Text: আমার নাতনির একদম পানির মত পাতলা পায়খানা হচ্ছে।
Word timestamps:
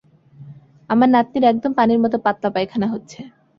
আমার 0.89 1.09
নাতনির 1.09 1.43
একদম 1.43 1.71
পানির 1.73 1.99
মত 2.03 2.13
পাতলা 2.25 2.49
পায়খানা 2.55 2.87
হচ্ছে। 2.93 3.19